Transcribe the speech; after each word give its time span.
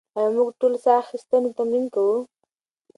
ایا 0.17 0.29
موږ 0.35 0.49
ټول 0.59 0.73
ساه 0.83 0.99
اخیستنې 1.03 1.49
تمرین 1.57 1.85
کوو؟ 1.93 2.17